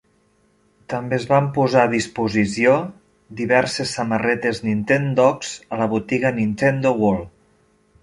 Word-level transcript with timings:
També 0.93 1.17
es 1.17 1.27
van 1.31 1.49
posar 1.57 1.83
a 1.89 1.91
disposició 1.91 2.73
diverses 3.43 3.95
samarretes 3.99 4.65
"Nintendogs" 4.71 5.55
a 5.77 5.83
la 5.85 5.91
botiga 5.97 6.37
Nintendo 6.43 6.99
World. 7.07 7.35